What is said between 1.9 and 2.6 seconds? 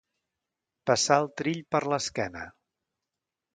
l'esquena.